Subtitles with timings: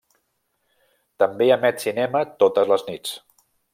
[1.23, 3.13] També emet cinema totes les nits.